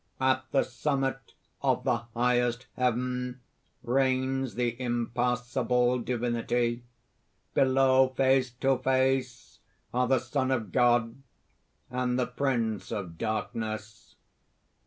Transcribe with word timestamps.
"At 0.19 0.45
the 0.51 0.63
summit 0.63 1.35
of 1.61 1.83
the 1.83 1.97
highest 2.15 2.65
heaven 2.75 3.39
reigns 3.83 4.55
the 4.55 4.75
impassible 4.81 5.99
Divinity; 5.99 6.83
below, 7.53 8.09
face 8.09 8.49
to 8.61 8.79
face, 8.79 9.59
are 9.93 10.07
the 10.07 10.17
Son 10.17 10.49
of 10.49 10.71
God 10.71 11.21
and 11.91 12.17
the 12.17 12.25
Prince 12.25 12.91
of 12.91 13.19
Darkness. 13.19 14.15